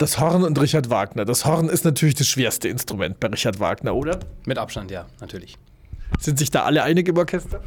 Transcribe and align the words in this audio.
Das 0.00 0.18
Horn 0.18 0.44
und 0.44 0.58
Richard 0.58 0.88
Wagner. 0.88 1.26
Das 1.26 1.44
Horn 1.44 1.68
ist 1.68 1.84
natürlich 1.84 2.14
das 2.14 2.26
schwerste 2.26 2.68
Instrument 2.68 3.20
bei 3.20 3.28
Richard 3.28 3.60
Wagner, 3.60 3.94
oder? 3.94 4.18
Mit 4.46 4.56
Abstand, 4.56 4.90
ja, 4.90 5.04
natürlich. 5.20 5.58
Sind 6.18 6.38
sich 6.38 6.50
da 6.50 6.62
alle 6.62 6.82
einig 6.84 7.06
im 7.06 7.18
Orchester? 7.18 7.60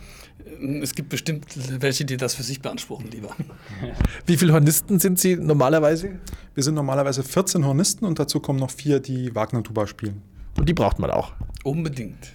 Es 0.81 0.95
gibt 0.95 1.09
bestimmt 1.09 1.45
welche, 1.79 2.05
die 2.05 2.17
das 2.17 2.33
für 2.33 2.41
sich 2.41 2.59
beanspruchen, 2.59 3.11
lieber. 3.11 3.35
Wie 4.25 4.35
viele 4.35 4.51
Hornisten 4.51 4.97
sind 4.97 5.19
Sie 5.19 5.35
normalerweise? 5.35 6.17
Wir 6.55 6.63
sind 6.63 6.73
normalerweise 6.73 7.21
14 7.21 7.67
Hornisten 7.67 8.03
und 8.03 8.17
dazu 8.17 8.39
kommen 8.39 8.57
noch 8.57 8.71
vier, 8.71 8.99
die 8.99 9.35
Wagner-Tuba 9.35 9.85
spielen. 9.85 10.23
Und 10.57 10.67
die 10.67 10.73
braucht 10.73 10.97
man 10.97 11.11
auch. 11.11 11.33
Unbedingt. 11.63 12.33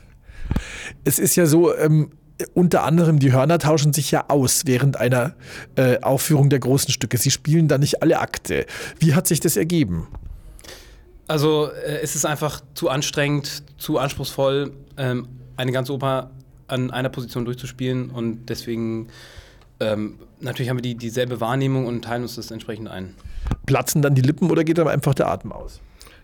Es 1.03 1.19
ist 1.19 1.35
ja 1.35 1.45
so, 1.47 1.77
ähm, 1.77 2.13
unter 2.55 2.85
anderem 2.85 3.19
die 3.19 3.33
Hörner 3.33 3.59
tauschen 3.59 3.93
sich 3.93 4.11
ja 4.11 4.27
aus 4.29 4.63
während 4.67 4.97
einer 4.97 5.35
äh, 5.77 6.01
Aufführung 6.01 6.51
der 6.51 6.61
großen 6.61 6.93
Stücke. 6.93 7.17
Sie 7.17 7.31
spielen 7.31 7.69
da 7.69 7.79
nicht 7.79 8.03
alle 8.03 8.21
Akte. 8.21 8.67
Wie 8.99 9.15
hat 9.15 9.27
sich 9.27 9.41
das 9.41 9.57
ergeben? 9.57 10.07
Also 11.27 11.71
äh, 11.71 12.01
es 12.03 12.15
ist 12.15 12.25
einfach 12.25 12.63
zu 12.75 12.89
anstrengend, 12.89 13.63
zu 13.77 13.99
anspruchsvoll, 13.99 14.73
ähm, 14.97 15.29
eine 15.57 15.73
ganze 15.73 15.93
Oper 15.93 16.31
an 16.69 16.91
einer 16.91 17.09
Position 17.09 17.45
durchzuspielen 17.45 18.11
und 18.11 18.47
deswegen 18.47 19.09
ähm, 19.81 20.19
natürlich 20.41 20.71
haben 20.71 20.79
wir 20.79 20.83
die, 20.83 20.95
dieselbe 20.95 21.41
Wahrnehmung 21.41 21.87
und 21.87 22.03
teilen 22.03 22.23
uns 22.23 22.37
das 22.37 22.51
entsprechend 22.51 22.89
ein. 22.89 23.15
Platzen 23.67 24.03
dann 24.03 24.15
die 24.15 24.23
Lippen 24.23 24.51
oder 24.51 24.65
geht 24.65 24.79
dann 24.79 24.89
einfach 24.89 25.15
der 25.15 25.29
Atem 25.29 25.53
aus? 25.53 25.81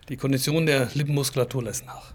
Die 0.09 0.17
Kondition 0.17 0.65
der 0.65 0.89
Lippenmuskulatur 0.93 1.63
lässt 1.63 1.85
nach. 1.85 2.13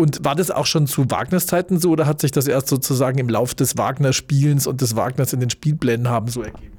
Und 0.00 0.24
war 0.24 0.34
das 0.34 0.50
auch 0.50 0.64
schon 0.64 0.86
zu 0.86 1.10
Wagners 1.10 1.44
Zeiten 1.46 1.78
so 1.78 1.90
oder 1.90 2.06
hat 2.06 2.22
sich 2.22 2.32
das 2.32 2.46
erst 2.46 2.68
sozusagen 2.68 3.18
im 3.18 3.28
Lauf 3.28 3.54
des 3.54 3.76
Wagner-Spielens 3.76 4.66
und 4.66 4.80
des 4.80 4.96
Wagners 4.96 5.34
in 5.34 5.40
den 5.40 5.50
Spielplänen 5.50 6.08
haben 6.08 6.28
so 6.28 6.42
ergeben? 6.42 6.72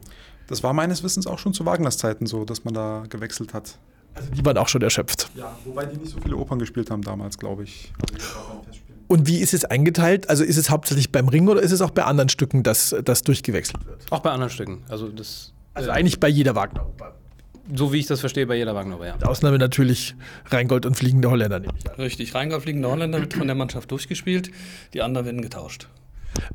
Das 0.47 0.63
war 0.63 0.73
meines 0.73 1.03
Wissens 1.03 1.28
auch 1.28 1.38
schon 1.38 1.53
zu 1.53 1.63
Wagners 1.63 2.00
Zeiten 2.00 2.25
so, 2.25 2.45
dass 2.45 2.66
man 2.66 2.73
da 2.73 3.03
gewechselt 3.08 3.53
hat. 3.53 3.78
Also 4.16 4.31
die 4.31 4.44
waren 4.44 4.58
auch 4.58 4.67
schon 4.67 4.81
erschöpft. 4.81 5.30
Ja, 5.36 5.55
wobei 5.66 5.86
die 5.86 5.97
nicht 5.97 6.11
so 6.11 6.19
viele 6.19 6.36
Opern 6.36 6.58
gespielt 6.58 6.89
haben 6.89 7.03
damals, 7.03 7.38
glaube 7.38 7.63
ich. 7.63 7.94
Und 9.08 9.28
wie 9.28 9.38
ist 9.38 9.53
es 9.53 9.66
eingeteilt? 9.66 10.28
Also 10.28 10.44
ist 10.44 10.58
es 10.58 10.72
hauptsächlich 10.72 11.11
beim 11.11 11.28
Ring 11.28 11.47
oder 11.47 11.61
ist 11.61 11.72
es 11.72 11.81
auch 11.81 11.91
bei 11.91 12.03
anderen 12.03 12.30
Stücken, 12.30 12.63
dass 12.63 12.95
das 13.06 13.22
durchgewechselt 13.22 13.85
wird? 13.85 14.03
Auch 14.09 14.22
bei 14.22 14.31
anderen 14.31 14.50
Stücken. 14.50 14.83
Also, 14.89 15.09
das, 15.09 15.53
also 15.75 15.89
äh, 15.89 15.94
eigentlich 15.94 16.19
bei 16.19 16.28
jeder 16.28 16.56
Wagner-Oper. 16.56 17.13
So 17.73 17.94
wie 17.94 17.97
ich 17.97 18.08
das 18.08 18.19
verstehe, 18.19 18.45
bei 18.47 18.55
jeder 18.55 18.75
Wagner, 18.75 18.97
ja. 19.05 19.16
Ausnahme 19.27 19.58
natürlich 19.58 20.16
Rheingold 20.50 20.86
und 20.86 20.95
Fliegende 20.95 21.30
Holländer, 21.30 21.59
nehme 21.59 21.73
ich 21.78 21.89
an. 21.89 21.95
Richtig, 21.95 22.36
Rheingold, 22.36 22.63
Fliegende 22.63 22.89
Holländer 22.89 23.19
wird 23.19 23.33
von 23.33 23.47
der 23.47 23.55
Mannschaft 23.55 23.91
durchgespielt, 23.91 24.52
die 24.94 25.02
anderen 25.02 25.25
werden 25.25 25.41
getauscht. 25.41 25.88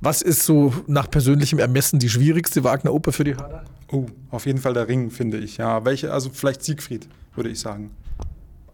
Was 0.00 0.22
ist 0.22 0.44
so 0.44 0.74
nach 0.86 1.10
persönlichem 1.10 1.58
Ermessen 1.58 1.98
die 1.98 2.08
schwierigste 2.08 2.64
Wagner-Oper 2.64 3.12
für 3.12 3.24
die 3.24 3.36
Hörner? 3.36 3.64
Oh, 3.90 4.06
auf 4.30 4.46
jeden 4.46 4.58
Fall 4.58 4.74
der 4.74 4.88
Ring, 4.88 5.10
finde 5.10 5.38
ich. 5.38 5.58
Ja, 5.58 5.84
welche, 5.84 6.12
also 6.12 6.30
vielleicht 6.30 6.62
Siegfried, 6.62 7.08
würde 7.34 7.50
ich 7.50 7.60
sagen. 7.60 7.90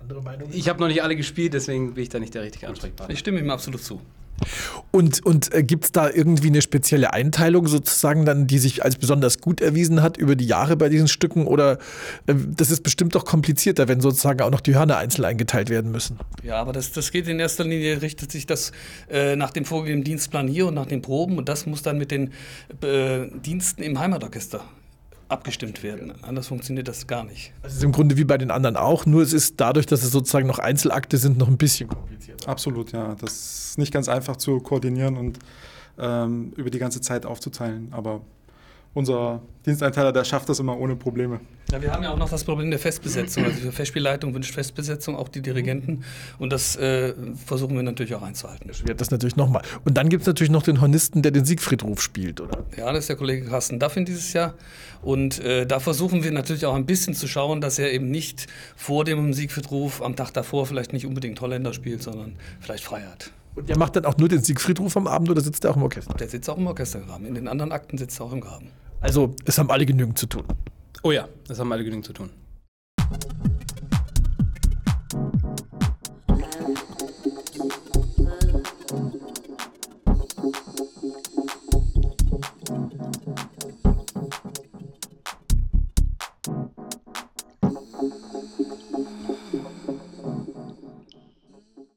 Andere 0.01 0.23
Meinung? 0.23 0.49
Ich 0.53 0.69
habe 0.69 0.81
noch 0.81 0.89
nicht 0.89 1.03
alle 1.03 1.17
gespielt, 1.17 1.55
deswegen 1.55 1.95
bin 1.95 2.03
ich 2.03 2.09
da 2.09 2.19
nicht 2.19 2.35
der 2.35 2.43
richtige 2.43 2.69
Ansprechpartner. 2.69 3.13
Ich 3.13 3.21
stimme 3.21 3.41
ihm 3.41 3.51
absolut 3.51 3.83
zu. 3.83 4.01
Und, 4.93 5.25
und 5.25 5.55
äh, 5.55 5.63
gibt 5.63 5.85
es 5.85 5.93
da 5.93 6.11
irgendwie 6.11 6.49
eine 6.49 6.61
spezielle 6.61 7.15
Einteilung 7.15 7.67
sozusagen 7.67 8.27
dann, 8.27 8.47
die 8.47 8.59
sich 8.59 8.85
als 8.85 8.97
besonders 8.97 9.41
gut 9.41 9.63
erwiesen 9.63 10.03
hat 10.03 10.19
über 10.19 10.37
die 10.37 10.47
Jahre 10.47 10.77
bei 10.77 10.91
diesen 10.91 11.09
Stücken? 11.09 11.47
Oder 11.47 11.79
äh, 12.27 12.35
das 12.37 12.71
ist 12.71 12.83
bestimmt 12.83 13.15
doch 13.15 13.25
komplizierter, 13.25 13.89
wenn 13.89 14.03
sozusagen 14.03 14.43
auch 14.43 14.51
noch 14.51 14.61
die 14.61 14.75
Hörner 14.75 14.99
einzeln 14.99 15.25
eingeteilt 15.25 15.71
werden 15.71 15.91
müssen? 15.91 16.19
Ja, 16.43 16.57
aber 16.57 16.75
das, 16.75 16.93
das 16.93 17.11
geht 17.11 17.27
in 17.27 17.41
erster 17.41 17.65
Linie, 17.65 18.03
richtet 18.03 18.31
sich 18.31 18.45
das 18.45 18.73
äh, 19.11 19.35
nach 19.35 19.51
dem 19.51 19.65
vorgegebenen 19.65 20.05
Dienstplan 20.05 20.47
hier 20.47 20.67
und 20.67 20.75
nach 20.75 20.87
den 20.87 21.01
Proben 21.01 21.39
und 21.39 21.49
das 21.49 21.65
muss 21.65 21.83
dann 21.83 21.97
mit 21.97 22.11
den 22.11 22.33
äh, 22.83 23.29
Diensten 23.43 23.83
im 23.83 23.99
Heimatorchester 23.99 24.63
abgestimmt 25.33 25.83
werden. 25.83 26.13
Anders 26.23 26.49
funktioniert 26.49 26.89
das 26.89 27.07
gar 27.07 27.25
nicht. 27.25 27.53
Also 27.63 27.73
es 27.73 27.79
ist 27.79 27.85
im 27.85 27.93
Grunde 27.93 28.17
wie 28.17 28.25
bei 28.25 28.39
den 28.39 28.51
anderen 28.51 28.77
auch, 28.77 29.07
nur 29.07 29.23
es 29.23 29.33
ist 29.33 29.61
dadurch, 29.61 29.87
dass 29.87 30.03
es 30.03 30.11
sozusagen 30.11 30.47
noch 30.47 30.59
Einzelakte 30.59 31.17
sind, 31.17 31.39
noch 31.39 31.49
ein 31.49 31.57
bisschen 31.57 31.89
komplizierter. 31.89 32.49
Absolut, 32.49 32.93
ja. 32.93 33.17
Das 33.21 33.71
ist 33.71 33.79
nicht 33.79 33.93
ganz 33.93 34.09
einfach 34.09 34.37
zu 34.37 34.61
koordinieren 34.61 35.17
und 35.17 35.39
ähm, 35.99 36.53
über 36.57 36.71
die 36.71 36.79
ganze 36.79 37.01
Zeit 37.01 37.27
aufzuteilen. 37.27 37.89
Aber 37.93 38.21
unser 38.95 39.43
Diensteinteiler, 39.65 40.13
der 40.13 40.25
schafft 40.25 40.49
das 40.49 40.59
immer 40.59 40.79
ohne 40.79 40.97
Probleme. 40.97 41.41
Ja, 41.71 41.81
wir 41.81 41.93
haben 41.93 42.03
ja 42.03 42.13
auch 42.13 42.19
noch 42.19 42.29
das 42.29 42.45
Problem 42.45 42.71
der 42.71 42.79
Festbesetzung. 42.79 43.45
Also 43.45 43.61
die 43.61 43.71
Festspielleitung 43.71 44.35
wünscht 44.35 44.53
Festbesetzung, 44.53 45.17
auch 45.17 45.29
die 45.29 45.41
Dirigenten. 45.41 46.05
Und 46.39 46.53
das 46.53 46.77
äh, 46.77 47.15
versuchen 47.47 47.77
wir 47.77 47.83
natürlich 47.83 48.15
auch 48.15 48.23
einzuhalten. 48.23 48.69
Das 48.69 48.83
das 48.97 49.11
natürlich 49.11 49.37
nochmal. 49.37 49.63
Und 49.85 49.97
dann 49.97 50.09
gibt 50.09 50.23
es 50.23 50.27
natürlich 50.27 50.51
noch 50.51 50.63
den 50.63 50.81
Hornisten, 50.81 51.23
der 51.23 51.33
den 51.33 51.45
Siegfriedruf 51.45 52.03
spielt, 52.03 52.41
oder? 52.41 52.65
Ja, 52.77 52.93
das 52.93 53.05
ist 53.05 53.09
der 53.09 53.17
Kollege 53.17 53.47
Carsten 53.47 53.79
Daffin 53.79 54.05
dieses 54.05 54.33
Jahr. 54.35 54.55
Und 55.01 55.41
äh, 55.41 55.67
da 55.67 55.81
versuchen 55.81 56.23
wir 56.25 56.33
natürlich 56.33 56.67
auch 56.67 56.75
ein 56.75 56.87
bisschen 56.87 57.15
zu 57.15 57.27
schauen, 57.27 57.61
dass 57.61 57.79
er 57.79 57.93
eben 57.93 58.11
nicht 58.11 58.49
vor 58.77 59.05
dem 59.05 59.33
Siegfriedruf 59.33 60.03
am 60.03 60.17
Tag 60.17 60.33
davor 60.33 60.67
vielleicht 60.67 60.93
nicht 60.93 61.07
unbedingt 61.07 61.41
Holländer 61.41 61.73
spielt, 61.73 62.03
sondern 62.03 62.35
vielleicht 62.61 62.85
Freiheit. 62.85 63.33
Und 63.55 63.69
der 63.69 63.77
macht 63.79 63.97
dann 63.97 64.05
auch 64.07 64.17
nur 64.17 64.29
den 64.29 64.43
Siegfriedruf 64.43 64.97
am 64.97 65.07
Abend 65.07 65.31
oder 65.31 65.41
sitzt 65.41 65.65
er 65.65 65.73
auch 65.73 65.77
im 65.77 65.83
Orchester? 65.83 66.15
Der 66.15 66.29
sitzt 66.29 66.49
auch 66.49 66.57
im 66.57 66.67
Orchestergraben. 66.67 67.27
In 67.27 67.35
den 67.35 67.49
anderen 67.49 67.73
Akten 67.73 67.99
sitzt 67.99 68.19
er 68.21 68.27
auch 68.27 68.33
im 68.33 68.41
Graben. 68.41 68.69
Also 69.01 69.35
es 69.45 69.59
haben 69.59 69.71
alle 69.71 69.85
genügend 69.85 70.19
zu 70.19 70.27
tun. 70.27 70.45
Oh 71.03 71.11
ja, 71.11 71.29
es 71.49 71.59
haben 71.59 71.71
alle 71.73 71.85
genügend 71.85 72.07
zu 72.07 72.13
tun. 72.13 72.31